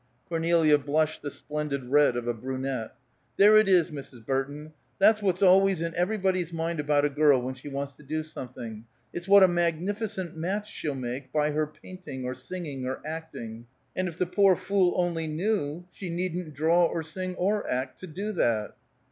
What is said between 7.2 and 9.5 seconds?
when she wants to do something. It's what a